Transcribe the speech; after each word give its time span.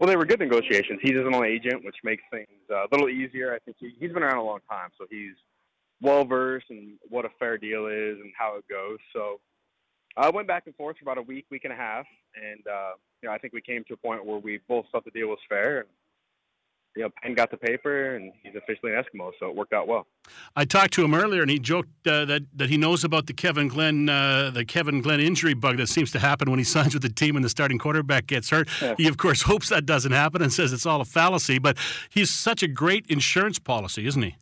Well, 0.00 0.08
they 0.08 0.16
were 0.16 0.24
good 0.24 0.38
negotiations. 0.40 1.00
He's 1.02 1.16
his 1.16 1.26
own 1.26 1.44
agent, 1.44 1.84
which 1.84 1.96
makes 2.04 2.22
things 2.30 2.48
uh, 2.70 2.84
a 2.84 2.88
little 2.92 3.08
easier. 3.08 3.54
I 3.54 3.58
think 3.58 3.76
he, 3.80 3.94
he's 3.98 4.12
been 4.12 4.22
around 4.22 4.38
a 4.38 4.44
long 4.44 4.60
time, 4.70 4.90
so 4.96 5.06
he's 5.10 5.34
well 6.00 6.24
versed 6.24 6.66
in 6.70 6.96
what 7.08 7.24
a 7.24 7.30
fair 7.38 7.58
deal 7.58 7.86
is 7.86 8.18
and 8.20 8.32
how 8.38 8.56
it 8.56 8.64
goes. 8.70 8.98
So 9.12 9.40
I 10.16 10.30
went 10.30 10.46
back 10.46 10.64
and 10.66 10.74
forth 10.76 10.96
for 10.98 11.04
about 11.04 11.18
a 11.18 11.22
week, 11.22 11.46
week 11.50 11.64
and 11.64 11.72
a 11.72 11.76
half, 11.76 12.06
and 12.36 12.60
uh, 12.66 12.92
you 13.22 13.28
know 13.28 13.34
I 13.34 13.38
think 13.38 13.52
we 13.52 13.60
came 13.60 13.82
to 13.88 13.94
a 13.94 13.96
point 13.96 14.24
where 14.24 14.38
we 14.38 14.60
both 14.68 14.86
thought 14.92 15.04
the 15.04 15.10
deal 15.10 15.28
was 15.28 15.38
fair. 15.48 15.80
And, 15.80 15.88
you 16.96 17.02
know, 17.02 17.10
pen 17.22 17.34
got 17.34 17.50
the 17.50 17.56
paper, 17.56 18.16
and 18.16 18.32
he's 18.42 18.54
officially 18.56 18.92
an 18.92 19.02
Eskimo, 19.02 19.30
so 19.38 19.48
it 19.48 19.54
worked 19.54 19.72
out 19.72 19.86
well. 19.86 20.06
I 20.56 20.64
talked 20.64 20.92
to 20.94 21.04
him 21.04 21.14
earlier, 21.14 21.42
and 21.42 21.50
he 21.50 21.58
joked 21.58 22.06
uh, 22.06 22.24
that 22.24 22.42
that 22.56 22.70
he 22.70 22.76
knows 22.76 23.04
about 23.04 23.26
the 23.26 23.32
Kevin 23.32 23.68
Glenn 23.68 24.08
uh, 24.08 24.50
the 24.50 24.64
Kevin 24.64 25.00
Glenn 25.00 25.20
injury 25.20 25.54
bug 25.54 25.76
that 25.76 25.88
seems 25.88 26.10
to 26.12 26.18
happen 26.18 26.50
when 26.50 26.58
he 26.58 26.64
signs 26.76 26.94
with 26.94 27.02
the 27.02 27.08
team 27.08 27.36
and 27.36 27.44
the 27.44 27.48
starting 27.48 27.78
quarterback 27.78 28.26
gets 28.26 28.50
hurt. 28.50 28.68
Yeah. 28.82 28.94
He 28.96 29.06
of 29.06 29.16
course 29.16 29.42
hopes 29.42 29.68
that 29.68 29.86
doesn't 29.86 30.12
happen 30.12 30.42
and 30.42 30.52
says 30.52 30.72
it's 30.72 30.86
all 30.86 31.00
a 31.00 31.04
fallacy. 31.04 31.58
But 31.58 31.76
he's 32.10 32.30
such 32.30 32.62
a 32.62 32.68
great 32.68 33.06
insurance 33.08 33.58
policy, 33.58 34.06
isn't 34.06 34.22
he? 34.22 34.36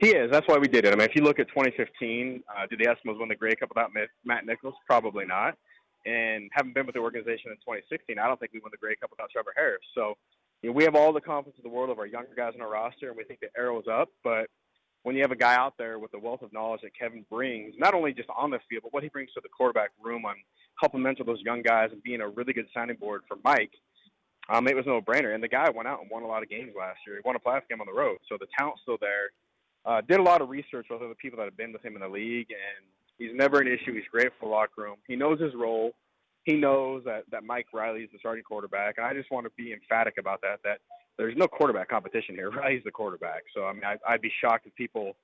He 0.00 0.08
is. 0.08 0.32
That's 0.32 0.46
why 0.48 0.58
we 0.58 0.66
did 0.66 0.84
it. 0.84 0.92
I 0.92 0.96
mean, 0.96 1.08
if 1.08 1.14
you 1.14 1.22
look 1.22 1.38
at 1.38 1.46
2015, 1.48 2.42
uh, 2.48 2.66
did 2.66 2.80
the 2.80 2.86
Eskimos 2.86 3.20
win 3.20 3.28
the 3.28 3.36
Grey 3.36 3.54
Cup 3.54 3.68
without 3.68 3.90
Matt 4.24 4.46
Nichols? 4.46 4.74
Probably 4.84 5.24
not. 5.24 5.56
And 6.04 6.50
having 6.52 6.72
been 6.72 6.86
with 6.86 6.94
the 6.94 7.00
organization 7.00 7.52
in 7.52 7.56
2016, 7.62 8.18
I 8.18 8.26
don't 8.26 8.40
think 8.40 8.52
we 8.52 8.58
won 8.58 8.72
the 8.72 8.82
Grey 8.82 8.96
Cup 8.96 9.10
without 9.10 9.30
Trevor 9.30 9.54
Harris. 9.54 9.82
So 9.94 10.14
you 10.62 10.70
know, 10.70 10.74
we 10.74 10.84
have 10.84 10.94
all 10.94 11.12
the 11.12 11.20
confidence 11.20 11.56
in 11.58 11.68
the 11.68 11.74
world 11.74 11.90
of 11.90 11.98
our 11.98 12.06
younger 12.06 12.34
guys 12.36 12.52
on 12.54 12.62
our 12.62 12.70
roster, 12.70 13.08
and 13.08 13.16
we 13.16 13.24
think 13.24 13.40
the 13.40 13.48
arrow's 13.58 13.84
up. 13.90 14.08
But 14.22 14.48
when 15.02 15.16
you 15.16 15.22
have 15.22 15.32
a 15.32 15.36
guy 15.36 15.56
out 15.56 15.74
there 15.76 15.98
with 15.98 16.12
the 16.12 16.18
wealth 16.18 16.42
of 16.42 16.52
knowledge 16.52 16.82
that 16.82 16.96
Kevin 16.96 17.24
brings, 17.28 17.74
not 17.78 17.94
only 17.94 18.12
just 18.12 18.28
on 18.36 18.50
the 18.50 18.60
field, 18.70 18.84
but 18.84 18.92
what 18.92 19.02
he 19.02 19.08
brings 19.08 19.32
to 19.32 19.40
the 19.42 19.48
quarterback 19.48 19.90
room 20.00 20.24
on 20.24 20.36
helping 20.80 21.02
mentor 21.02 21.24
those 21.24 21.40
young 21.40 21.62
guys 21.62 21.90
and 21.92 22.02
being 22.02 22.20
a 22.20 22.28
really 22.28 22.52
good 22.52 22.66
sounding 22.72 22.96
board 22.96 23.22
for 23.26 23.36
Mike, 23.44 23.72
um, 24.48 24.68
it 24.68 24.76
was 24.76 24.86
no 24.86 25.00
brainer. 25.00 25.34
And 25.34 25.42
the 25.42 25.48
guy 25.48 25.68
went 25.70 25.88
out 25.88 26.00
and 26.00 26.10
won 26.10 26.22
a 26.22 26.26
lot 26.26 26.42
of 26.42 26.48
games 26.48 26.72
last 26.78 27.00
year. 27.06 27.16
He 27.16 27.22
won 27.24 27.36
a 27.36 27.40
playoff 27.40 27.68
game 27.68 27.80
on 27.80 27.86
the 27.86 27.92
road, 27.92 28.18
so 28.28 28.36
the 28.38 28.46
talent's 28.56 28.82
still 28.82 28.98
there. 29.00 29.30
Uh, 29.84 30.00
did 30.08 30.20
a 30.20 30.22
lot 30.22 30.40
of 30.40 30.48
research 30.48 30.86
with 30.88 31.02
other 31.02 31.14
people 31.14 31.36
that 31.38 31.44
have 31.44 31.56
been 31.56 31.72
with 31.72 31.84
him 31.84 31.96
in 31.96 32.02
the 32.02 32.08
league, 32.08 32.46
and 32.50 32.86
he's 33.18 33.34
never 33.34 33.58
an 33.58 33.66
issue. 33.66 33.92
He's 33.92 34.04
great 34.12 34.30
for 34.38 34.46
the 34.46 34.52
locker 34.52 34.82
room. 34.82 34.96
He 35.08 35.16
knows 35.16 35.40
his 35.40 35.54
role. 35.54 35.92
He 36.44 36.54
knows 36.54 37.04
that, 37.04 37.24
that 37.30 37.44
Mike 37.44 37.66
Reilly 37.72 38.02
is 38.02 38.10
the 38.12 38.18
starting 38.18 38.42
quarterback, 38.42 38.96
and 38.98 39.06
I 39.06 39.14
just 39.14 39.30
want 39.30 39.46
to 39.46 39.52
be 39.56 39.72
emphatic 39.72 40.14
about 40.18 40.40
that. 40.42 40.60
That 40.64 40.78
there's 41.16 41.36
no 41.36 41.46
quarterback 41.46 41.88
competition 41.88 42.34
here. 42.34 42.50
Reilly's 42.56 42.84
the 42.84 42.90
quarterback. 42.90 43.42
So 43.54 43.64
I 43.64 43.72
mean, 43.72 43.84
I, 43.84 43.96
I'd 44.08 44.22
be 44.22 44.32
shocked 44.40 44.66
if 44.66 44.74
people 44.74 45.16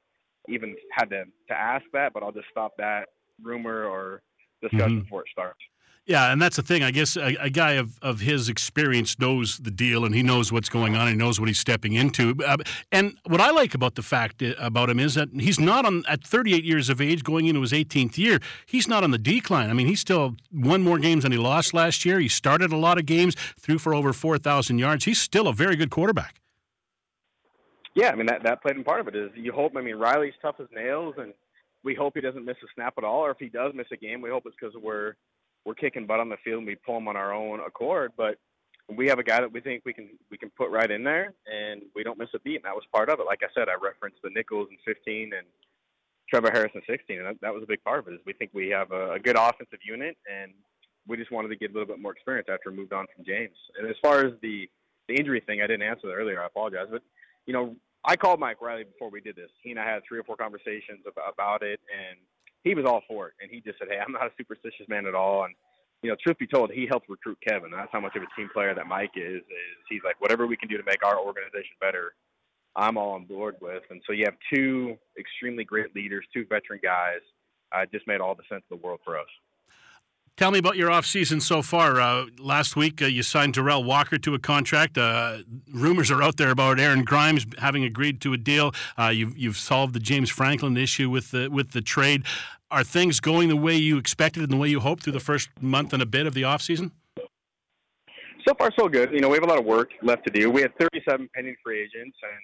even 0.49 0.77
had 0.93 1.11
to 1.11 1.25
to 1.49 1.55
ask 1.55 1.85
that. 1.93 2.13
But 2.13 2.23
I'll 2.23 2.33
just 2.33 2.49
stop 2.51 2.77
that 2.79 3.09
rumor 3.43 3.85
or 3.85 4.23
discussion 4.63 4.97
mm-hmm. 4.97 5.01
before 5.01 5.23
it 5.23 5.29
starts. 5.33 5.61
Yeah, 6.09 6.33
and 6.33 6.41
that's 6.41 6.57
the 6.57 6.63
thing. 6.63 6.83
I 6.83 6.91
guess 6.91 7.19
a, 7.19 7.37
a, 7.39 7.51
guy 7.51 7.73
of, 7.73 7.99
of 8.01 8.21
his 8.21 8.49
experience 8.49 9.19
knows 9.19 9.59
the 9.59 9.71
deal 9.71 10.07
and 10.07 10.15
he 10.15 10.23
knows 10.23 10.51
what's 10.51 10.71
going 10.71 10.97
on. 10.97 11.03
And 11.03 11.11
he 11.11 11.17
knows 11.17 11.39
what 11.39 11.51
he's 11.51 11.59
stepping 11.59 11.93
into. 11.93 12.35
Uh, 12.47 12.57
and 12.91 13.19
what 13.27 13.43
I 13.43 13.51
like 13.51 13.75
about 13.75 13.95
the 13.95 14.01
fact 14.01 14.43
uh, 14.43 14.55
about 14.59 14.89
him 14.89 14.99
is 14.99 15.17
that 15.17 15.29
he's 15.35 15.61
not 15.61 15.85
on 15.85 16.05
at 16.09 16.25
38 16.25 16.65
years 16.65 16.89
of 16.89 17.03
age, 17.03 17.23
going 17.23 17.45
into 17.45 17.61
his 17.61 17.73
18th 17.73 18.17
year. 18.17 18.41
He's 18.65 18.89
not 18.89 19.05
on 19.05 19.11
the 19.11 19.19
decline. 19.19 19.69
I 19.69 19.75
mean, 19.75 19.87
he 19.87 19.95
still 19.95 20.35
won 20.51 20.83
more 20.83 20.99
games 20.99 21.25
than 21.25 21.33
he 21.33 21.37
lost 21.37 21.75
last 21.75 22.07
year. 22.07 22.19
He 22.21 22.29
started 22.29 22.73
a 22.73 22.79
lot 22.79 22.97
of 22.97 23.05
games, 23.05 23.35
threw 23.61 23.77
for 23.77 23.93
over 23.93 24.15
4,000 24.15 24.79
yards. 24.79 25.05
He's 25.05 25.21
still 25.21 25.47
a 25.47 25.53
very 25.53 25.77
good 25.77 25.91
quarterback. 25.91 26.41
Yeah, 27.95 28.11
I 28.11 28.15
mean 28.15 28.27
that 28.27 28.45
that 28.45 28.63
played 28.63 28.77
in 28.77 28.85
part 28.85 29.01
of 29.01 29.09
it. 29.09 29.17
Is 29.17 29.31
you 29.35 29.53
hope. 29.53 29.73
I 29.77 29.83
mean, 29.83 29.97
Reilly's 29.97 30.35
tough 30.41 30.55
as 30.61 30.69
nails, 30.73 31.17
and 31.19 31.35
we 31.83 31.97
hope 31.97 32.13
he 32.15 32.21
doesn't 32.21 32.45
miss 32.45 32.57
a 32.63 32.69
snap 32.75 32.95
at 32.97 33.03
all. 33.03 33.27
Or 33.27 33.33
if 33.33 33.39
he 33.39 33.49
does 33.49 33.73
miss 33.75 33.89
a 33.93 33.97
game, 33.97 34.23
we 34.23 34.31
hope 34.31 34.45
it's 34.47 34.55
because 34.59 34.75
we're 34.81 35.15
we're 35.69 35.75
kicking 35.75 36.07
butt 36.07 36.19
on 36.19 36.31
the 36.31 36.39
field 36.43 36.61
and 36.61 36.67
we 36.67 36.75
pull 36.75 36.95
them 36.95 37.09
on 37.09 37.17
our 37.17 37.35
own 37.35 37.61
accord. 37.61 38.13
But 38.17 38.39
we 38.89 39.07
have 39.09 39.19
a 39.19 39.23
guy 39.23 39.41
that 39.41 39.53
we 39.53 39.61
think 39.61 39.83
we 39.85 39.93
can 39.93 40.09
we 40.31 40.39
can 40.39 40.49
put 40.57 40.71
right 40.71 40.91
in 40.91 41.05
there, 41.05 41.35
and 41.47 41.83
we 41.95 42.03
don't 42.03 42.19
miss 42.19 42.31
a 42.35 42.39
beat. 42.41 42.57
And 42.57 42.65
that 42.65 42.75
was 42.75 42.85
part 42.91 43.11
of 43.11 43.21
it. 43.21 43.27
Like 43.27 43.43
I 43.43 43.53
said, 43.55 43.69
I 43.69 43.75
referenced 43.75 44.17
the 44.25 44.31
Nichols 44.31 44.69
in 44.71 44.79
15 44.87 45.33
and 45.37 45.47
Trevor 46.31 46.51
Harris 46.51 46.73
in 46.75 46.81
16, 46.89 47.19
and 47.19 47.27
that, 47.27 47.41
that 47.43 47.53
was 47.53 47.63
a 47.63 47.67
big 47.67 47.85
part 47.85 47.99
of 47.99 48.09
it. 48.09 48.15
Is 48.15 48.21
we 48.25 48.33
think 48.33 48.51
we 48.55 48.71
have 48.71 48.91
a, 48.93 49.13
a 49.13 49.19
good 49.19 49.37
offensive 49.37 49.81
unit, 49.85 50.17
and 50.27 50.53
we 51.07 51.19
just 51.19 51.31
wanted 51.31 51.49
to 51.49 51.57
get 51.57 51.71
a 51.71 51.75
little 51.75 51.87
bit 51.87 52.01
more 52.01 52.13
experience 52.13 52.49
after 52.51 52.71
we 52.71 52.77
moved 52.79 52.95
on 52.95 53.05
from 53.15 53.27
James. 53.27 53.57
And 53.79 53.87
as 53.89 53.97
far 54.01 54.25
as 54.25 54.33
the 54.41 54.71
the 55.07 55.17
injury 55.17 55.43
thing, 55.45 55.61
I 55.61 55.67
didn't 55.67 55.87
answer 55.87 56.07
that 56.09 56.15
earlier. 56.15 56.43
I 56.43 56.47
apologize, 56.47 56.89
but 56.91 57.03
you 57.45 57.53
know, 57.53 57.77
I 58.07 58.17
called 58.17 58.41
Mike 58.41 58.63
Reilly 58.63 58.85
before 58.85 59.11
we 59.11 59.21
did 59.21 59.37
this. 59.37 59.51
He 59.63 59.71
and 59.71 59.81
I 59.81 59.85
had 59.85 60.03
three 60.09 60.19
or 60.19 60.25
four 60.25 60.37
conversations 60.37 61.05
about, 61.07 61.33
about 61.33 61.63
it, 61.63 61.81
and 61.93 62.17
he 62.65 62.75
was 62.75 62.85
all 62.87 63.03
for 63.07 63.29
it. 63.29 63.35
And 63.41 63.51
he 63.51 63.61
just 63.61 63.79
said, 63.79 63.89
"Hey, 63.91 63.99
I'm 63.99 64.13
not 64.13 64.27
a 64.27 64.31
superstitious 64.39 64.89
man 64.89 65.07
at 65.07 65.15
all." 65.15 65.45
And 65.45 65.55
you 66.03 66.11
know, 66.11 66.17
truth 66.23 66.39
be 66.39 66.47
told, 66.47 66.71
he 66.71 66.87
helped 66.87 67.09
recruit 67.09 67.39
Kevin. 67.47 67.71
That's 67.71 67.91
how 67.91 68.01
much 68.01 68.15
of 68.17 68.23
a 68.23 68.27
team 68.37 68.49
player 68.53 68.75
that 68.75 68.87
Mike 68.87 69.13
is. 69.17 69.43
Is 69.43 69.79
he's 69.89 70.03
like, 70.05 70.21
whatever 70.21 70.47
we 70.47 70.57
can 70.57 70.69
do 70.69 70.77
to 70.77 70.85
make 70.85 71.05
our 71.05 71.19
organization 71.19 71.75
better, 71.81 72.15
I'm 72.77 72.97
all 72.97 73.13
on 73.13 73.25
board 73.25 73.57
with. 73.61 73.83
And 73.91 74.01
so 74.07 74.13
you 74.13 74.25
have 74.25 74.37
two 74.53 74.97
extremely 75.19 75.65
great 75.65 75.95
leaders, 75.95 76.25
two 76.33 76.47
veteran 76.47 76.81
guys. 76.83 77.21
Uh, 77.71 77.85
just 77.93 78.07
made 78.07 78.21
all 78.21 78.35
the 78.35 78.45
sense 78.49 78.63
in 78.71 78.79
the 78.79 78.83
world 78.83 79.01
for 79.05 79.19
us. 79.19 79.27
Tell 80.39 80.53
me 80.53 80.61
about 80.61 80.77
your 80.77 80.89
offseason 80.89 81.43
so 81.43 81.63
far. 81.63 82.01
Uh, 82.01 82.27
last 82.39 82.77
week, 82.77 83.03
uh, 83.03 83.07
you 83.07 83.25
signed 83.25 83.55
Derel 83.55 83.85
Walker 83.85 84.19
to 84.19 84.35
a 84.35 84.39
contract. 84.39 84.97
Uh, 84.97 85.39
rumors 85.69 86.13
are 86.13 86.23
out 86.23 86.37
there 86.37 86.51
about 86.51 86.79
Aaron 86.79 87.03
Grymes 87.03 87.45
having 87.59 87.83
agreed 87.83 88.21
to 88.21 88.33
a 88.33 88.37
deal. 88.37 88.73
Uh, 88.97 89.09
you've, 89.09 89.37
you've 89.37 89.57
solved 89.57 89.95
the 89.95 89.99
James 89.99 90.31
Franklin 90.31 90.77
issue 90.77 91.11
with 91.11 91.33
the, 91.33 91.49
with 91.49 91.73
the 91.73 91.83
trade. 91.83 92.23
Are 92.71 92.85
things 92.85 93.19
going 93.19 93.49
the 93.49 93.57
way 93.57 93.75
you 93.75 93.99
expected 93.99 94.45
and 94.45 94.53
the 94.53 94.57
way 94.57 94.69
you 94.69 94.79
hoped 94.79 95.03
through 95.03 95.15
the 95.15 95.19
first 95.19 95.49
month 95.61 95.93
and 95.93 96.01
a 96.01 96.07
bit 96.07 96.25
of 96.25 96.35
the 96.35 96.43
offseason? 96.43 96.93
So 98.47 98.55
far, 98.57 98.71
so 98.79 98.89
good. 98.89 99.11
You 99.11 99.19
know, 99.19 99.29
we 99.31 99.35
have 99.35 99.43
a 99.43 99.49
lot 99.49 99.59
of 99.59 99.65
work 99.65 99.91
left 100.03 100.25
to 100.29 100.31
do. 100.31 100.53
We 100.53 100.63
had 100.63 100.71
37 100.79 101.29
pending 101.35 101.57
free 101.65 101.81
agents, 101.81 102.17
and 102.23 102.41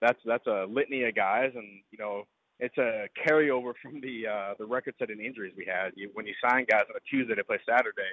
that's 0.00 0.18
that's 0.24 0.46
a 0.46 0.64
litany 0.70 1.02
of 1.04 1.14
guys. 1.14 1.52
And 1.54 1.82
you 1.90 1.98
know, 1.98 2.22
it's 2.58 2.76
a 2.78 3.06
carryover 3.26 3.72
from 3.82 4.00
the 4.00 4.26
uh, 4.26 4.54
the 4.58 4.66
record-setting 4.66 5.20
injuries 5.20 5.52
we 5.56 5.66
had. 5.66 5.90
You, 5.94 6.10
when 6.14 6.26
you 6.26 6.34
sign 6.46 6.64
guys 6.68 6.84
on 6.88 6.96
a 6.96 7.04
Tuesday 7.10 7.34
to 7.34 7.44
play 7.44 7.58
Saturday, 7.68 8.12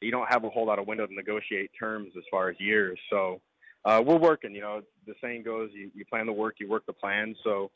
you 0.00 0.10
don't 0.10 0.28
have 0.28 0.44
a 0.44 0.50
whole 0.50 0.66
lot 0.66 0.78
of 0.78 0.86
window 0.86 1.06
to 1.06 1.14
negotiate 1.14 1.70
terms 1.78 2.12
as 2.16 2.24
far 2.30 2.50
as 2.50 2.56
years. 2.60 2.98
So 3.10 3.40
uh, 3.84 4.02
we're 4.04 4.18
working. 4.18 4.54
You 4.54 4.60
know, 4.60 4.82
the 5.06 5.14
saying 5.22 5.42
goes, 5.42 5.70
you, 5.72 5.90
you 5.94 6.04
plan 6.04 6.26
the 6.26 6.32
work, 6.32 6.56
you 6.60 6.68
work 6.68 6.84
the 6.86 6.92
plan. 6.92 7.34
So 7.42 7.70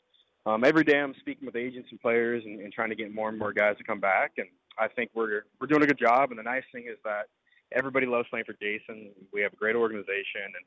um, 0.45 0.63
every 0.63 0.83
day 0.83 0.99
I'm 0.99 1.15
speaking 1.19 1.45
with 1.45 1.55
agents 1.55 1.89
and 1.91 1.99
players 1.99 2.43
and, 2.45 2.59
and 2.59 2.71
trying 2.71 2.89
to 2.89 2.95
get 2.95 3.13
more 3.13 3.29
and 3.29 3.39
more 3.39 3.53
guys 3.53 3.77
to 3.77 3.83
come 3.83 3.99
back. 3.99 4.33
And 4.37 4.47
I 4.77 4.87
think 4.87 5.11
we're 5.15 5.43
we're 5.59 5.67
doing 5.67 5.83
a 5.83 5.87
good 5.87 5.99
job. 5.99 6.29
And 6.29 6.39
the 6.39 6.43
nice 6.43 6.63
thing 6.71 6.85
is 6.87 6.97
that 7.03 7.27
everybody 7.71 8.05
loves 8.05 8.27
playing 8.29 8.45
for 8.45 8.53
Jason. 8.61 9.09
We 9.33 9.41
have 9.41 9.53
a 9.53 9.55
great 9.55 9.75
organization, 9.75 10.45
and 10.45 10.65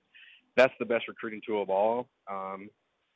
that's 0.56 0.74
the 0.78 0.86
best 0.86 1.06
recruiting 1.06 1.40
tool 1.46 1.62
of 1.62 1.70
all. 1.70 2.08
Um, 2.30 2.68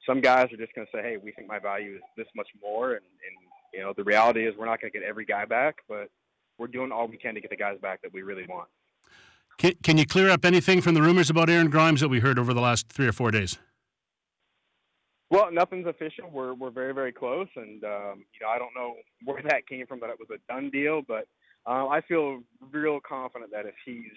some 0.07 0.21
guys 0.21 0.53
are 0.53 0.57
just 0.57 0.75
going 0.75 0.87
to 0.87 0.97
say, 0.97 1.03
"Hey, 1.03 1.17
we 1.17 1.33
think 1.33 1.49
my 1.49 1.59
value 1.59 1.97
is 1.97 2.03
this 2.17 2.27
much 2.35 2.49
more," 2.61 2.93
and, 2.93 3.05
and 3.05 3.49
you 3.73 3.81
know 3.81 3.93
the 3.97 4.05
reality 4.05 4.47
is 4.47 4.55
we're 4.57 4.67
not 4.67 4.81
going 4.81 4.93
to 4.93 4.99
get 4.99 5.07
every 5.07 5.25
guy 5.25 5.45
back, 5.45 5.77
but 5.89 6.11
we're 6.59 6.67
doing 6.67 6.93
all 6.93 7.09
we 7.09 7.17
can 7.17 7.35
to 7.35 7.41
get 7.41 7.51
the 7.51 7.57
guys 7.57 7.79
back 7.81 8.03
that 8.03 8.13
we 8.13 8.23
really 8.23 8.47
want. 8.49 8.69
Can, 9.59 9.73
can 9.83 9.99
you 9.99 10.07
clear 10.07 10.31
up 10.31 10.45
anything 10.45 10.81
from 10.81 10.95
the 10.95 11.03
rumors 11.03 11.29
about 11.29 11.51
Aaron 11.51 11.69
Grymes 11.69 12.01
that 12.01 12.09
we 12.09 12.21
heard 12.21 12.39
over 12.39 12.55
the 12.55 12.61
last 12.61 12.89
three 12.89 13.07
or 13.07 13.13
four 13.13 13.31
days? 13.31 13.59
Well, 15.31 15.53
nothing's 15.53 15.87
official. 15.87 16.29
We're 16.33 16.55
we're 16.55 16.71
very 16.71 16.93
very 16.93 17.13
close, 17.13 17.49
and 17.57 17.85
um, 17.85 18.25
you 18.33 18.41
know 18.43 18.49
I 18.49 18.59
don't 18.59 18.75
know 18.75 18.95
where 19.25 19.43
that 19.43 19.67
came 19.69 19.87
from, 19.87 20.01
that 20.01 20.11
it 20.11 20.17
was 20.19 20.29
a 20.31 20.53
done 20.53 20.71
deal, 20.71 21.03
but 21.07 21.27
uh, 21.67 21.87
I 21.89 22.01
feel 22.01 22.43
real 22.73 23.01
confident 23.01 23.53
that 23.53 23.67
if 23.67 23.75
he's 23.85 24.13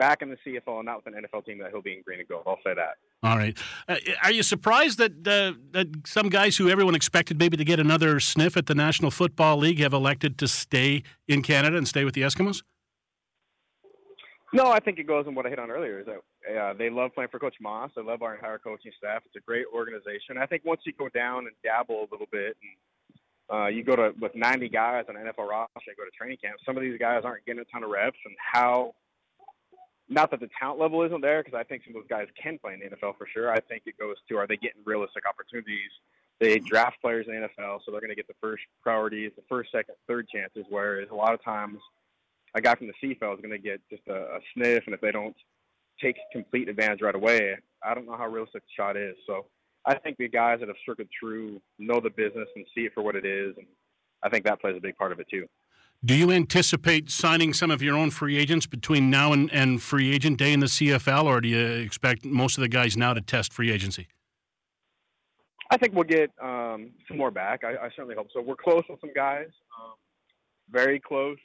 back 0.00 0.22
in 0.22 0.30
the 0.30 0.38
CFL 0.44 0.78
and 0.78 0.86
not 0.86 1.04
with 1.04 1.14
an 1.14 1.22
NFL 1.22 1.44
team, 1.44 1.58
that 1.58 1.70
he'll 1.70 1.82
be 1.82 1.92
in 1.92 2.02
green 2.02 2.20
and 2.20 2.28
gold. 2.28 2.44
I'll 2.46 2.58
say 2.64 2.72
that. 2.74 2.96
All 3.22 3.36
right. 3.36 3.56
Uh, 3.86 3.96
are 4.24 4.32
you 4.32 4.42
surprised 4.42 4.98
that 4.98 5.12
uh, 5.28 5.58
that 5.72 5.88
some 6.06 6.30
guys 6.30 6.56
who 6.56 6.70
everyone 6.70 6.94
expected 6.94 7.38
maybe 7.38 7.58
to 7.58 7.64
get 7.64 7.78
another 7.78 8.18
sniff 8.18 8.56
at 8.56 8.64
the 8.66 8.74
National 8.74 9.10
Football 9.10 9.58
League 9.58 9.78
have 9.78 9.92
elected 9.92 10.38
to 10.38 10.48
stay 10.48 11.02
in 11.28 11.42
Canada 11.42 11.76
and 11.76 11.86
stay 11.86 12.04
with 12.04 12.14
the 12.14 12.22
Eskimos? 12.22 12.62
No, 14.54 14.72
I 14.72 14.80
think 14.80 14.98
it 14.98 15.06
goes 15.06 15.26
on 15.28 15.34
what 15.34 15.46
I 15.46 15.50
hit 15.50 15.58
on 15.58 15.70
earlier. 15.70 16.00
Is 16.00 16.06
that 16.06 16.58
uh, 16.58 16.72
they 16.72 16.88
love 16.88 17.14
playing 17.14 17.28
for 17.30 17.38
Coach 17.38 17.56
Maas. 17.60 17.90
They 17.94 18.02
love 18.02 18.22
our 18.22 18.34
entire 18.34 18.58
coaching 18.58 18.92
staff. 18.96 19.22
It's 19.26 19.36
a 19.36 19.46
great 19.46 19.66
organization. 19.72 20.38
I 20.40 20.46
think 20.46 20.64
once 20.64 20.80
you 20.84 20.94
go 20.98 21.10
down 21.10 21.40
and 21.40 21.54
dabble 21.62 22.00
a 22.00 22.08
little 22.10 22.26
bit, 22.32 22.56
and 22.56 23.60
uh, 23.60 23.66
you 23.66 23.84
go 23.84 23.96
to 23.96 24.14
with 24.18 24.34
90 24.34 24.70
guys 24.70 25.04
on 25.10 25.16
NFL 25.16 25.46
roster 25.46 25.78
and 25.86 25.96
go 25.96 26.04
to 26.04 26.10
training 26.16 26.38
camp, 26.42 26.56
some 26.64 26.76
of 26.76 26.82
these 26.82 26.98
guys 26.98 27.22
aren't 27.22 27.44
getting 27.44 27.60
a 27.60 27.64
ton 27.66 27.84
of 27.84 27.90
reps, 27.90 28.18
and 28.24 28.34
how 28.40 28.94
not 30.10 30.30
that 30.32 30.40
the 30.40 30.50
talent 30.58 30.80
level 30.80 31.02
isn't 31.02 31.20
there, 31.20 31.42
because 31.42 31.56
I 31.56 31.62
think 31.62 31.84
some 31.84 31.94
of 31.94 32.02
those 32.02 32.08
guys 32.08 32.26
can 32.40 32.58
play 32.58 32.74
in 32.74 32.80
the 32.80 32.96
NFL 32.96 33.16
for 33.16 33.28
sure. 33.32 33.50
I 33.50 33.60
think 33.60 33.84
it 33.86 33.96
goes 33.96 34.16
to 34.28 34.36
are 34.36 34.46
they 34.46 34.56
getting 34.56 34.82
realistic 34.84 35.22
opportunities? 35.26 35.90
They 36.40 36.58
draft 36.58 37.00
players 37.00 37.26
in 37.28 37.34
the 37.34 37.46
NFL, 37.48 37.80
so 37.84 37.92
they're 37.92 38.00
going 38.00 38.10
to 38.10 38.16
get 38.16 38.26
the 38.26 38.34
first 38.40 38.62
priorities, 38.82 39.30
the 39.36 39.44
first, 39.48 39.70
second, 39.70 39.94
third 40.08 40.26
chances. 40.28 40.64
Whereas 40.68 41.08
a 41.10 41.14
lot 41.14 41.32
of 41.32 41.44
times, 41.44 41.78
a 42.54 42.60
guy 42.60 42.74
from 42.74 42.88
the 42.88 42.94
CFL 42.94 43.34
is 43.34 43.40
going 43.40 43.50
to 43.50 43.58
get 43.58 43.80
just 43.88 44.02
a, 44.08 44.36
a 44.36 44.40
sniff, 44.54 44.82
and 44.86 44.94
if 44.94 45.00
they 45.00 45.12
don't 45.12 45.36
take 46.02 46.16
complete 46.32 46.68
advantage 46.68 47.02
right 47.02 47.14
away, 47.14 47.54
I 47.84 47.94
don't 47.94 48.06
know 48.06 48.16
how 48.16 48.26
realistic 48.26 48.62
the 48.62 48.82
shot 48.82 48.96
is. 48.96 49.14
So 49.26 49.46
I 49.84 49.94
think 49.94 50.16
the 50.16 50.28
guys 50.28 50.58
that 50.60 50.68
have 50.68 50.76
circled 50.84 51.08
through 51.18 51.60
know 51.78 52.00
the 52.00 52.10
business 52.10 52.48
and 52.56 52.64
see 52.74 52.82
it 52.82 52.94
for 52.94 53.02
what 53.02 53.14
it 53.14 53.24
is, 53.24 53.54
and 53.56 53.66
I 54.22 54.28
think 54.28 54.44
that 54.44 54.60
plays 54.60 54.76
a 54.76 54.80
big 54.80 54.96
part 54.96 55.12
of 55.12 55.20
it 55.20 55.28
too. 55.30 55.46
Do 56.02 56.14
you 56.14 56.30
anticipate 56.30 57.10
signing 57.10 57.52
some 57.52 57.70
of 57.70 57.82
your 57.82 57.94
own 57.94 58.10
free 58.10 58.38
agents 58.38 58.66
between 58.66 59.10
now 59.10 59.34
and, 59.34 59.52
and 59.52 59.82
free 59.82 60.14
agent 60.14 60.38
day 60.38 60.54
in 60.54 60.60
the 60.60 60.66
CFL, 60.66 61.24
or 61.24 61.42
do 61.42 61.48
you 61.48 61.60
expect 61.60 62.24
most 62.24 62.56
of 62.56 62.62
the 62.62 62.68
guys 62.68 62.96
now 62.96 63.12
to 63.12 63.20
test 63.20 63.52
free 63.52 63.70
agency? 63.70 64.08
I 65.70 65.76
think 65.76 65.94
we'll 65.94 66.04
get 66.04 66.30
um, 66.42 66.92
some 67.06 67.18
more 67.18 67.30
back. 67.30 67.64
I, 67.64 67.72
I, 67.72 67.90
certainly 67.94 68.14
hope 68.14 68.28
so. 68.32 68.40
We're 68.40 68.56
close 68.56 68.82
with 68.88 68.98
some 69.00 69.12
guys, 69.14 69.48
um, 69.78 69.92
very 70.70 70.98
close. 70.98 71.38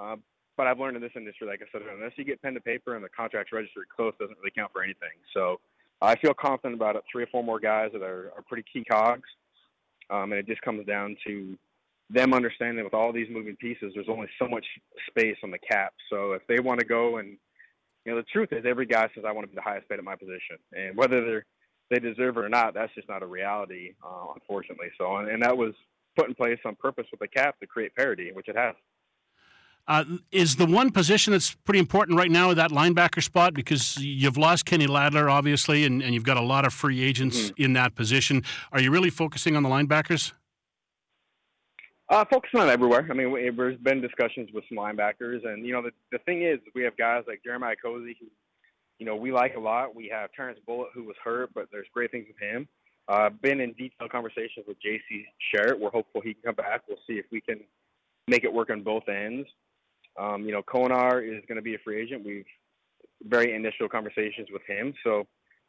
Uh, 0.00 0.16
but 0.56 0.66
I've 0.66 0.78
learned 0.80 0.96
in 0.96 1.02
this 1.02 1.12
industry, 1.14 1.46
like 1.46 1.60
I 1.62 1.66
said, 1.70 1.82
unless 1.94 2.12
you 2.16 2.24
get 2.24 2.40
pen 2.40 2.54
to 2.54 2.60
paper 2.60 2.96
and 2.96 3.04
the 3.04 3.08
contract's 3.10 3.52
registered 3.52 3.84
close, 3.94 4.14
doesn't 4.18 4.36
really 4.38 4.52
count 4.56 4.72
for 4.72 4.82
anything. 4.82 5.12
So 5.34 5.60
I 6.00 6.16
feel 6.16 6.32
confident 6.32 6.74
about 6.74 6.96
it. 6.96 7.02
Three 7.12 7.24
or 7.24 7.28
four 7.28 7.44
more 7.44 7.60
guys 7.60 7.90
that 7.92 8.02
are, 8.02 8.32
are 8.34 8.42
pretty 8.48 8.64
key 8.72 8.82
cogs, 8.90 9.28
um, 10.08 10.32
and 10.32 10.34
it 10.34 10.46
just 10.46 10.62
comes 10.62 10.86
down 10.86 11.16
to 11.26 11.56
them 12.12 12.34
understanding 12.34 12.76
that 12.76 12.84
with 12.84 12.94
all 12.94 13.12
these 13.12 13.28
moving 13.30 13.56
pieces, 13.56 13.92
there's 13.94 14.08
only 14.08 14.28
so 14.38 14.48
much 14.48 14.66
space 15.08 15.36
on 15.42 15.50
the 15.50 15.58
cap. 15.58 15.94
So 16.10 16.32
if 16.32 16.42
they 16.48 16.58
want 16.60 16.80
to 16.80 16.86
go 16.86 17.18
and 17.18 17.36
you 18.04 18.12
know, 18.12 18.16
the 18.16 18.26
truth 18.32 18.48
is 18.52 18.64
every 18.66 18.86
guy 18.86 19.08
says 19.14 19.24
I 19.26 19.32
want 19.32 19.44
to 19.44 19.50
be 19.50 19.56
the 19.56 19.62
highest 19.62 19.88
paid 19.88 19.98
at 19.98 20.04
my 20.04 20.16
position, 20.16 20.56
and 20.72 20.96
whether 20.96 21.24
they're 21.24 21.44
they 21.90 21.98
deserve 21.98 22.36
it 22.36 22.44
or 22.44 22.48
not, 22.48 22.72
that's 22.72 22.94
just 22.94 23.08
not 23.08 23.22
a 23.22 23.26
reality, 23.26 23.94
uh, 24.04 24.32
unfortunately. 24.34 24.86
So, 24.96 25.16
and, 25.16 25.28
and 25.28 25.42
that 25.42 25.56
was 25.56 25.74
put 26.16 26.28
in 26.28 26.34
place 26.34 26.58
on 26.64 26.76
purpose 26.76 27.06
with 27.10 27.20
the 27.20 27.28
cap 27.28 27.58
to 27.60 27.66
create 27.66 27.94
parity, 27.96 28.30
which 28.32 28.48
it 28.48 28.56
has. 28.56 28.74
Uh, 29.88 30.04
is 30.30 30.54
the 30.54 30.66
one 30.66 30.92
position 30.92 31.32
that's 31.32 31.54
pretty 31.64 31.80
important 31.80 32.16
right 32.16 32.30
now 32.30 32.54
that 32.54 32.70
linebacker 32.70 33.22
spot 33.22 33.54
because 33.54 33.96
you've 33.96 34.36
lost 34.36 34.66
Kenny 34.66 34.86
Ladler, 34.86 35.30
obviously, 35.30 35.84
and, 35.84 36.00
and 36.00 36.14
you've 36.14 36.22
got 36.22 36.36
a 36.36 36.42
lot 36.42 36.64
of 36.64 36.72
free 36.72 37.02
agents 37.02 37.50
mm-hmm. 37.50 37.62
in 37.62 37.72
that 37.72 37.96
position. 37.96 38.44
Are 38.70 38.80
you 38.80 38.92
really 38.92 39.10
focusing 39.10 39.56
on 39.56 39.64
the 39.64 39.68
linebackers? 39.68 40.32
Uh, 42.10 42.24
focusing 42.28 42.58
on 42.58 42.68
everywhere. 42.68 43.06
I 43.08 43.14
mean, 43.14 43.30
we, 43.30 43.48
there's 43.50 43.78
been 43.78 44.00
discussions 44.00 44.50
with 44.52 44.64
some 44.68 44.78
linebackers, 44.78 45.46
and 45.46 45.64
you 45.64 45.72
know, 45.72 45.80
the 45.80 45.92
the 46.10 46.18
thing 46.18 46.42
is, 46.42 46.58
we 46.74 46.82
have 46.82 46.96
guys 46.96 47.22
like 47.28 47.40
Jeremiah 47.44 47.76
Cozy, 47.80 48.16
who, 48.18 48.26
you 48.98 49.06
know, 49.06 49.14
we 49.14 49.30
like 49.30 49.54
a 49.54 49.60
lot. 49.60 49.94
We 49.94 50.08
have 50.12 50.32
Terrence 50.32 50.58
Bullitt, 50.66 50.88
who 50.92 51.04
was 51.04 51.14
hurt, 51.22 51.50
but 51.54 51.68
there's 51.70 51.86
great 51.94 52.10
things 52.10 52.26
with 52.26 52.38
him. 52.38 52.66
Uh, 53.06 53.30
been 53.30 53.60
in 53.60 53.74
detailed 53.74 54.10
conversations 54.10 54.66
with 54.66 54.76
J.C. 54.82 55.24
Sherritt. 55.54 55.78
We're 55.78 55.90
hopeful 55.90 56.20
he 56.20 56.34
can 56.34 56.42
come 56.46 56.54
back. 56.56 56.82
We'll 56.88 56.98
see 57.06 57.14
if 57.14 57.26
we 57.30 57.40
can 57.40 57.60
make 58.26 58.42
it 58.42 58.52
work 58.52 58.70
on 58.70 58.82
both 58.82 59.08
ends. 59.08 59.48
Um, 60.18 60.44
you 60.44 60.52
know, 60.52 60.62
Konar 60.62 61.22
is 61.22 61.42
going 61.46 61.56
to 61.56 61.62
be 61.62 61.76
a 61.76 61.78
free 61.78 62.02
agent. 62.02 62.24
We've 62.24 62.44
very 63.22 63.54
initial 63.54 63.88
conversations 63.88 64.48
with 64.52 64.62
him, 64.66 64.94
so 65.04 65.28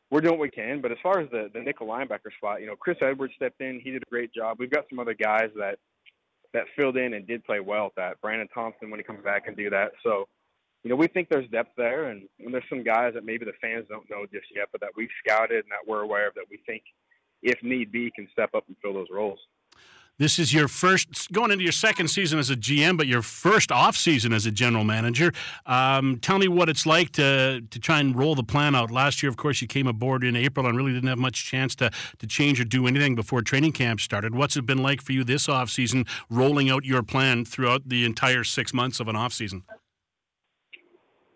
we're 0.10 0.22
doing 0.22 0.40
what 0.40 0.42
we 0.42 0.50
can. 0.50 0.82
But 0.82 0.92
as 0.92 0.98
far 1.04 1.20
as 1.20 1.30
the 1.30 1.52
the 1.54 1.62
nickel 1.62 1.86
linebacker 1.86 2.34
spot, 2.36 2.62
you 2.62 2.68
know, 2.68 2.76
Chris 2.76 2.98
Edwards 3.00 3.34
stepped 3.36 3.62
in. 3.62 3.80
He 3.80 3.92
did 3.92 4.02
a 4.02 4.10
great 4.10 4.34
job. 4.34 4.58
We've 4.58 4.72
got 4.72 4.86
some 4.90 4.98
other 4.98 5.14
guys 5.14 5.52
that 5.56 5.78
that 6.54 6.66
filled 6.76 6.98
in 6.98 7.14
and 7.14 7.28
did 7.28 7.44
play 7.44 7.60
well 7.60 7.88
at 7.88 7.96
that. 7.96 8.22
Brandon 8.22 8.48
Thompson 8.54 8.90
when 8.90 9.00
he 9.00 9.04
comes 9.04 9.24
back 9.24 9.48
and 9.48 9.56
do 9.56 9.70
that. 9.70 9.92
So, 10.04 10.26
you 10.84 10.90
know, 10.90 10.96
we 10.96 11.08
think 11.08 11.30
there's 11.30 11.48
depth 11.50 11.72
there, 11.78 12.06
and, 12.06 12.24
and 12.40 12.54
there's 12.54 12.64
some 12.70 12.84
guys 12.84 13.14
that 13.14 13.24
maybe 13.24 13.46
the 13.46 13.54
fans 13.62 13.86
don't 13.90 14.10
know 14.10 14.26
just 14.32 14.48
yet, 14.56 14.68
but 14.72 14.82
that 14.82 14.92
we've 14.96 15.10
scouted 15.26 15.64
and 15.64 15.72
that 15.72 15.88
we're 15.88 16.02
aware 16.02 16.28
of 16.28 16.34
that 16.36 16.46
we 16.50 16.60
think, 16.66 16.84
if 17.44 17.62
need 17.64 17.92
be, 17.92 18.12
can 18.16 18.28
step 18.32 18.50
up 18.56 18.66
and 18.68 18.76
fill 18.82 18.94
those 18.94 19.08
roles. 19.12 19.40
This 20.20 20.38
is 20.38 20.54
your 20.54 20.68
first 20.68 21.32
going 21.32 21.50
into 21.50 21.64
your 21.64 21.72
second 21.72 22.10
season 22.10 22.38
as 22.38 22.52
a 22.52 22.56
GM, 22.56 22.96
but 22.96 23.08
your 23.08 23.24
first 23.24 23.72
off 23.72 23.98
season 23.98 24.34
as 24.34 24.46
a 24.46 24.52
general 24.52 24.84
manager. 24.84 25.32
Um, 25.66 26.20
tell 26.20 26.38
me 26.38 26.48
what 26.48 26.70
it's 26.70 26.86
like 26.86 27.12
to 27.14 27.62
to 27.62 27.80
try 27.80 28.00
and 28.00 28.16
roll 28.16 28.36
the 28.36 28.44
plan 28.44 28.76
out. 28.76 28.92
Last 28.92 29.24
year, 29.24 29.30
of 29.32 29.38
course, 29.38 29.62
you 29.62 29.68
came 29.68 29.88
aboard 29.88 30.24
in 30.24 30.36
April 30.36 30.68
and 30.68 30.78
really 30.78 30.94
didn't 30.94 31.10
have 31.10 31.18
much 31.18 31.46
chance 31.46 31.74
to 31.76 31.90
to 32.20 32.28
change 32.28 32.62
or 32.62 32.66
do 32.66 32.86
anything 32.86 33.16
before 33.16 33.42
training 33.42 33.72
camp 33.72 34.00
started. 34.00 34.36
What's 34.36 34.56
it 34.56 34.66
been 34.66 34.84
like 34.84 35.02
for 35.02 35.12
you 35.12 35.24
this 35.24 35.50
off 35.50 35.72
season, 35.72 36.06
rolling 36.30 36.70
out 36.70 36.86
your 36.86 37.02
plan 37.02 37.44
throughout 37.44 37.90
the 37.90 38.06
entire 38.06 38.44
six 38.44 38.74
months 38.74 39.00
of 39.00 39.08
an 39.08 39.16
off 39.16 39.34
season? 39.34 39.64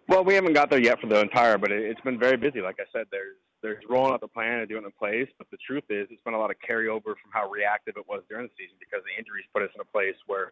Well, 0.08 0.24
we 0.24 0.36
haven't 0.36 0.54
got 0.54 0.70
there 0.70 0.80
yet 0.80 1.02
for 1.02 1.08
the 1.08 1.20
entire, 1.20 1.58
but 1.58 1.72
it, 1.72 1.88
has 1.88 2.04
been 2.04 2.20
very 2.20 2.38
busy. 2.38 2.62
Like 2.62 2.76
I 2.80 2.86
said, 2.94 3.08
there's 3.12 3.38
there's 3.66 3.84
rolling 3.90 4.14
out 4.14 4.22
the 4.22 4.28
plan 4.28 4.60
and 4.60 4.70
doing 4.70 4.84
it 4.84 4.86
in 4.86 4.92
place. 4.92 5.28
But 5.40 5.50
the 5.50 5.58
truth 5.66 5.86
is, 5.90 6.08
it's 6.12 6.22
been 6.24 6.36
a 6.36 6.40
lot 6.40 6.52
of 6.52 6.58
carryover 6.58 7.18
from 7.18 7.32
how 7.32 7.50
reactive 7.50 7.96
it 7.98 8.06
was 8.08 8.22
during 8.30 8.46
the 8.46 8.54
season 8.58 8.78
because 8.80 9.04
the 9.04 9.18
injuries 9.18 9.46
put 9.52 9.64
us 9.64 9.72
in 9.74 9.82
a 9.82 9.86
place 9.86 10.16
where 10.28 10.52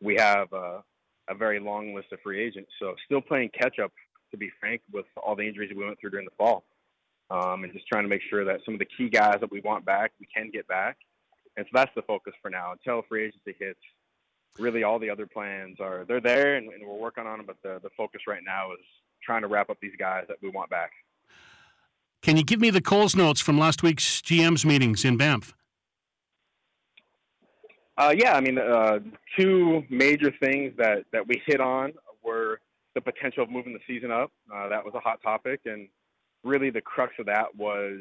we 0.00 0.16
have 0.16 0.50
a, 0.54 0.82
a 1.28 1.34
very 1.34 1.60
long 1.60 1.94
list 1.94 2.12
of 2.12 2.20
free 2.22 2.40
agents. 2.42 2.70
So 2.80 2.94
still 3.04 3.20
playing 3.20 3.50
catch 3.50 3.78
up, 3.78 3.92
to 4.30 4.38
be 4.38 4.50
frank, 4.58 4.80
with 4.90 5.04
all 5.22 5.36
the 5.36 5.46
injuries 5.46 5.72
we 5.76 5.84
went 5.84 6.00
through 6.00 6.10
during 6.10 6.24
the 6.24 6.36
fall, 6.38 6.64
um, 7.30 7.64
and 7.64 7.72
just 7.72 7.86
trying 7.86 8.04
to 8.04 8.08
make 8.08 8.22
sure 8.30 8.46
that 8.46 8.60
some 8.64 8.74
of 8.74 8.80
the 8.80 8.88
key 8.96 9.10
guys 9.10 9.36
that 9.40 9.50
we 9.52 9.60
want 9.60 9.84
back, 9.84 10.12
we 10.18 10.26
can 10.34 10.50
get 10.50 10.66
back. 10.66 10.96
And 11.58 11.66
so 11.66 11.70
that's 11.74 11.94
the 11.94 12.02
focus 12.02 12.32
for 12.40 12.50
now 12.50 12.72
until 12.72 13.02
free 13.08 13.26
agency 13.26 13.54
hits. 13.60 13.78
Really, 14.58 14.84
all 14.84 14.98
the 14.98 15.10
other 15.10 15.26
plans 15.26 15.80
are 15.80 16.04
they're 16.08 16.20
there 16.20 16.54
and, 16.54 16.72
and 16.72 16.86
we're 16.86 16.96
working 16.96 17.26
on 17.26 17.38
them. 17.38 17.46
But 17.46 17.56
the 17.62 17.80
the 17.82 17.90
focus 17.96 18.22
right 18.26 18.42
now 18.44 18.72
is 18.72 18.84
trying 19.22 19.42
to 19.42 19.48
wrap 19.48 19.68
up 19.68 19.78
these 19.82 19.96
guys 19.98 20.24
that 20.28 20.38
we 20.40 20.48
want 20.48 20.70
back. 20.70 20.92
Can 22.24 22.38
you 22.38 22.42
give 22.42 22.58
me 22.58 22.70
the 22.70 22.80
Coles 22.80 23.14
notes 23.14 23.42
from 23.42 23.58
last 23.58 23.82
week's 23.82 24.22
GM's 24.22 24.64
meetings 24.64 25.04
in 25.04 25.18
Banff? 25.18 25.54
Uh, 27.98 28.14
yeah, 28.16 28.32
I 28.32 28.40
mean, 28.40 28.56
uh, 28.56 29.00
two 29.38 29.82
major 29.90 30.32
things 30.40 30.72
that, 30.78 31.04
that 31.12 31.28
we 31.28 31.42
hit 31.44 31.60
on 31.60 31.92
were 32.24 32.60
the 32.94 33.02
potential 33.02 33.42
of 33.42 33.50
moving 33.50 33.74
the 33.74 33.78
season 33.86 34.10
up. 34.10 34.32
Uh, 34.50 34.70
that 34.70 34.82
was 34.82 34.94
a 34.94 35.00
hot 35.00 35.20
topic, 35.22 35.60
and 35.66 35.86
really 36.44 36.70
the 36.70 36.80
crux 36.80 37.12
of 37.18 37.26
that 37.26 37.54
was 37.54 38.00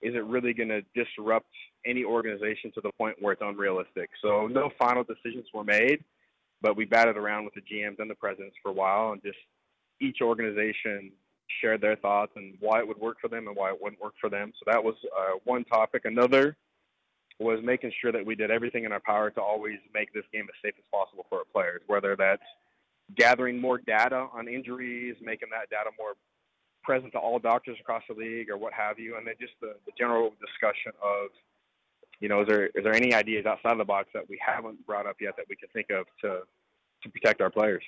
is 0.00 0.14
it 0.14 0.24
really 0.24 0.52
going 0.52 0.68
to 0.68 0.82
disrupt 0.94 1.50
any 1.84 2.04
organization 2.04 2.70
to 2.72 2.80
the 2.80 2.90
point 2.96 3.16
where 3.18 3.32
it's 3.32 3.42
unrealistic? 3.44 4.10
So 4.22 4.46
no 4.46 4.70
final 4.78 5.02
decisions 5.02 5.46
were 5.52 5.64
made, 5.64 6.04
but 6.62 6.76
we 6.76 6.84
batted 6.84 7.16
around 7.16 7.46
with 7.46 7.54
the 7.54 7.62
GMs 7.62 7.98
and 7.98 8.08
the 8.08 8.14
presidents 8.14 8.54
for 8.62 8.68
a 8.68 8.74
while, 8.74 9.10
and 9.10 9.20
just 9.22 9.38
each 10.00 10.18
organization 10.22 11.10
shared 11.60 11.80
their 11.80 11.96
thoughts 11.96 12.32
and 12.36 12.54
why 12.60 12.80
it 12.80 12.88
would 12.88 12.98
work 12.98 13.18
for 13.20 13.28
them 13.28 13.46
and 13.48 13.56
why 13.56 13.70
it 13.70 13.78
wouldn't 13.80 14.00
work 14.00 14.14
for 14.20 14.30
them. 14.30 14.52
So 14.58 14.70
that 14.70 14.82
was 14.82 14.94
uh, 15.18 15.38
one 15.44 15.64
topic. 15.64 16.04
Another 16.04 16.56
was 17.38 17.60
making 17.62 17.92
sure 18.00 18.12
that 18.12 18.24
we 18.24 18.34
did 18.34 18.50
everything 18.50 18.84
in 18.84 18.92
our 18.92 19.00
power 19.00 19.30
to 19.30 19.40
always 19.40 19.78
make 19.92 20.12
this 20.12 20.24
game 20.32 20.46
as 20.48 20.54
safe 20.62 20.74
as 20.78 20.84
possible 20.90 21.26
for 21.28 21.38
our 21.38 21.44
players, 21.52 21.82
whether 21.86 22.16
that's 22.16 22.42
gathering 23.14 23.60
more 23.60 23.78
data 23.78 24.26
on 24.32 24.48
injuries, 24.48 25.14
making 25.20 25.48
that 25.50 25.68
data 25.70 25.90
more 25.98 26.14
present 26.82 27.12
to 27.12 27.18
all 27.18 27.38
doctors 27.38 27.76
across 27.80 28.02
the 28.08 28.14
league 28.14 28.48
or 28.48 28.56
what 28.56 28.72
have 28.72 28.98
you, 28.98 29.16
and 29.16 29.26
then 29.26 29.34
just 29.40 29.52
the, 29.60 29.74
the 29.86 29.92
general 29.98 30.32
discussion 30.40 30.92
of, 31.02 31.28
you 32.20 32.28
know, 32.28 32.40
is 32.40 32.48
there 32.48 32.66
is 32.66 32.84
there 32.84 32.94
any 32.94 33.12
ideas 33.12 33.44
outside 33.44 33.72
of 33.72 33.78
the 33.78 33.84
box 33.84 34.08
that 34.14 34.26
we 34.28 34.38
haven't 34.44 34.84
brought 34.86 35.06
up 35.06 35.16
yet 35.20 35.36
that 35.36 35.46
we 35.48 35.56
can 35.56 35.68
think 35.74 35.90
of 35.90 36.06
to 36.22 36.40
to 37.02 37.08
protect 37.10 37.40
our 37.40 37.50
players? 37.50 37.82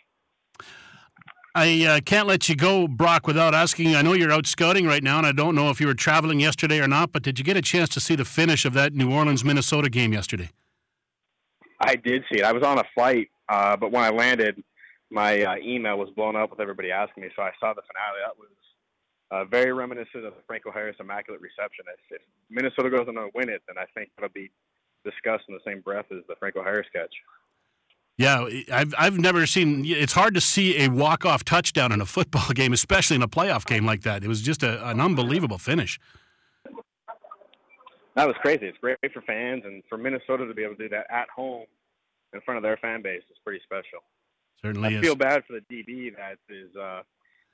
I 1.54 1.84
uh, 1.84 2.00
can't 2.00 2.28
let 2.28 2.48
you 2.48 2.54
go, 2.54 2.86
Brock, 2.86 3.26
without 3.26 3.54
asking. 3.54 3.94
I 3.96 4.02
know 4.02 4.12
you're 4.12 4.30
out 4.30 4.46
scouting 4.46 4.86
right 4.86 5.02
now, 5.02 5.18
and 5.18 5.26
I 5.26 5.32
don't 5.32 5.54
know 5.54 5.70
if 5.70 5.80
you 5.80 5.86
were 5.86 5.94
traveling 5.94 6.40
yesterday 6.40 6.80
or 6.80 6.86
not, 6.86 7.12
but 7.12 7.22
did 7.22 7.38
you 7.38 7.44
get 7.44 7.56
a 7.56 7.62
chance 7.62 7.88
to 7.90 8.00
see 8.00 8.14
the 8.14 8.24
finish 8.24 8.64
of 8.64 8.74
that 8.74 8.92
New 8.92 9.12
Orleans 9.12 9.44
Minnesota 9.44 9.88
game 9.88 10.12
yesterday? 10.12 10.50
I 11.80 11.96
did 11.96 12.24
see 12.30 12.40
it. 12.40 12.44
I 12.44 12.52
was 12.52 12.62
on 12.62 12.78
a 12.78 12.84
flight, 12.94 13.28
uh, 13.48 13.76
but 13.76 13.92
when 13.92 14.04
I 14.04 14.10
landed, 14.10 14.62
my 15.10 15.42
uh, 15.42 15.56
email 15.62 15.98
was 15.98 16.10
blown 16.10 16.36
up 16.36 16.50
with 16.50 16.60
everybody 16.60 16.90
asking 16.90 17.22
me, 17.22 17.30
so 17.34 17.42
I 17.42 17.50
saw 17.58 17.72
the 17.72 17.82
finale. 17.82 18.20
That 18.24 18.38
was 18.38 18.50
uh, 19.30 19.44
very 19.44 19.72
reminiscent 19.72 20.24
of 20.24 20.34
the 20.34 20.42
Franco 20.46 20.70
Harris 20.70 20.96
immaculate 21.00 21.40
reception. 21.40 21.84
If, 22.10 22.20
Minnesota 22.50 22.90
goes 22.90 23.06
on 23.08 23.14
to 23.14 23.28
win 23.34 23.48
it, 23.48 23.62
then 23.66 23.78
I 23.78 23.86
think 23.94 24.10
it'll 24.18 24.30
be 24.30 24.50
discussed 25.04 25.44
in 25.48 25.54
the 25.54 25.64
same 25.66 25.80
breath 25.80 26.06
as 26.10 26.24
the 26.28 26.34
Franco 26.38 26.62
Harris 26.62 26.86
catch. 26.92 27.12
Yeah, 28.18 28.48
I've 28.72 28.92
I've 28.98 29.18
never 29.18 29.46
seen. 29.46 29.84
It's 29.86 30.12
hard 30.12 30.34
to 30.34 30.40
see 30.40 30.82
a 30.82 30.88
walk 30.88 31.24
off 31.24 31.44
touchdown 31.44 31.92
in 31.92 32.00
a 32.00 32.06
football 32.06 32.48
game, 32.54 32.72
especially 32.72 33.14
in 33.14 33.22
a 33.22 33.28
playoff 33.28 33.64
game 33.64 33.86
like 33.86 34.02
that. 34.02 34.24
It 34.24 34.28
was 34.28 34.42
just 34.42 34.64
a, 34.64 34.86
an 34.88 35.00
unbelievable 35.00 35.58
finish. 35.58 36.00
That 38.16 38.26
was 38.26 38.34
crazy. 38.42 38.66
It's 38.66 38.78
great 38.78 38.98
for 39.14 39.22
fans 39.22 39.62
and 39.64 39.84
for 39.88 39.96
Minnesota 39.96 40.44
to 40.48 40.52
be 40.52 40.64
able 40.64 40.74
to 40.74 40.82
do 40.82 40.88
that 40.88 41.06
at 41.08 41.28
home 41.30 41.66
in 42.34 42.40
front 42.40 42.56
of 42.56 42.64
their 42.64 42.76
fan 42.78 43.00
base 43.00 43.22
is 43.30 43.38
pretty 43.44 43.60
special. 43.62 44.00
Certainly, 44.60 44.96
I 44.96 44.98
is. 44.98 45.00
feel 45.00 45.14
bad 45.14 45.44
for 45.46 45.52
the 45.52 45.60
DB 45.72 46.16
that 46.16 46.38
is. 46.48 46.74
Uh, 46.74 47.02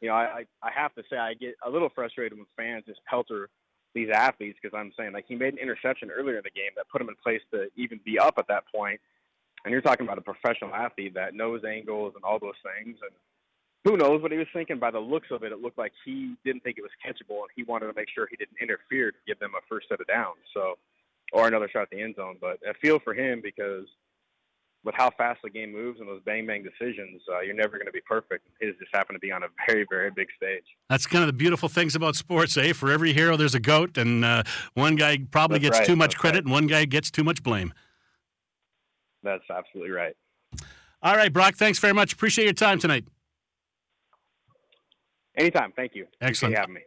you 0.00 0.08
know, 0.08 0.14
I 0.14 0.46
I 0.62 0.70
have 0.74 0.94
to 0.94 1.02
say 1.10 1.18
I 1.18 1.34
get 1.34 1.56
a 1.64 1.68
little 1.68 1.90
frustrated 1.94 2.38
when 2.38 2.46
fans 2.56 2.84
just 2.86 3.00
pelter 3.04 3.50
these 3.94 4.08
athletes 4.10 4.58
because 4.60 4.74
I'm 4.74 4.92
saying 4.98 5.12
like 5.12 5.26
he 5.28 5.34
made 5.34 5.52
an 5.52 5.58
interception 5.58 6.10
earlier 6.10 6.38
in 6.38 6.42
the 6.42 6.50
game 6.50 6.70
that 6.76 6.88
put 6.88 7.02
him 7.02 7.10
in 7.10 7.16
place 7.22 7.42
to 7.52 7.66
even 7.76 8.00
be 8.02 8.18
up 8.18 8.36
at 8.38 8.48
that 8.48 8.64
point 8.74 8.98
and 9.64 9.72
you're 9.72 9.80
talking 9.80 10.06
about 10.06 10.18
a 10.18 10.22
professional 10.22 10.74
athlete 10.74 11.14
that 11.14 11.34
knows 11.34 11.62
angles 11.64 12.12
and 12.14 12.24
all 12.24 12.38
those 12.38 12.58
things. 12.62 12.98
And 13.02 13.10
who 13.84 13.96
knows 13.96 14.22
what 14.22 14.32
he 14.32 14.38
was 14.38 14.46
thinking? 14.52 14.78
By 14.78 14.90
the 14.90 14.98
looks 14.98 15.28
of 15.30 15.42
it, 15.42 15.52
it 15.52 15.60
looked 15.60 15.78
like 15.78 15.92
he 16.04 16.34
didn't 16.44 16.62
think 16.62 16.78
it 16.78 16.82
was 16.82 16.90
catchable, 17.04 17.40
and 17.40 17.50
he 17.54 17.64
wanted 17.64 17.86
to 17.86 17.94
make 17.94 18.08
sure 18.14 18.26
he 18.30 18.36
didn't 18.36 18.56
interfere 18.60 19.10
to 19.10 19.18
give 19.26 19.38
them 19.38 19.52
a 19.56 19.60
first 19.68 19.88
set 19.88 20.00
of 20.00 20.06
downs. 20.06 20.40
So, 20.54 20.74
or 21.32 21.48
another 21.48 21.68
shot 21.68 21.82
at 21.82 21.90
the 21.90 22.00
end 22.00 22.16
zone. 22.16 22.36
But 22.40 22.58
I 22.68 22.72
feel 22.80 22.98
for 23.00 23.14
him 23.14 23.40
because 23.42 23.86
with 24.84 24.94
how 24.94 25.10
fast 25.16 25.40
the 25.42 25.50
game 25.50 25.72
moves 25.72 25.98
and 25.98 26.08
those 26.08 26.20
bang 26.24 26.46
bang 26.46 26.62
decisions, 26.62 27.22
uh, 27.32 27.40
you're 27.40 27.54
never 27.54 27.72
going 27.72 27.86
to 27.86 27.92
be 27.92 28.02
perfect. 28.06 28.46
His 28.60 28.74
just 28.78 28.94
happened 28.94 29.16
to 29.16 29.20
be 29.20 29.32
on 29.32 29.42
a 29.42 29.48
very 29.66 29.86
very 29.88 30.10
big 30.10 30.28
stage. 30.36 30.64
That's 30.88 31.06
kind 31.06 31.22
of 31.22 31.26
the 31.26 31.32
beautiful 31.32 31.68
things 31.68 31.94
about 31.94 32.16
sports, 32.16 32.56
eh? 32.56 32.72
For 32.74 32.90
every 32.90 33.12
hero, 33.12 33.36
there's 33.36 33.54
a 33.54 33.60
goat, 33.60 33.96
and 33.96 34.24
uh, 34.24 34.42
one 34.74 34.96
guy 34.96 35.18
probably 35.30 35.58
That's 35.58 35.70
gets 35.70 35.78
right. 35.80 35.86
too 35.86 35.96
much 35.96 36.10
That's 36.10 36.20
credit, 36.20 36.36
right. 36.38 36.44
and 36.44 36.52
one 36.52 36.66
guy 36.66 36.84
gets 36.84 37.10
too 37.10 37.24
much 37.24 37.42
blame. 37.42 37.72
That's 39.24 39.42
absolutely 39.50 39.90
right. 39.90 40.14
All 41.02 41.16
right, 41.16 41.32
Brock. 41.32 41.54
Thanks 41.56 41.78
very 41.78 41.94
much. 41.94 42.12
Appreciate 42.12 42.44
your 42.44 42.54
time 42.54 42.78
tonight. 42.78 43.04
Anytime. 45.36 45.72
Thank 45.74 45.94
you. 45.94 46.06
Excellent. 46.20 46.56
having 46.56 46.74
me. 46.74 46.80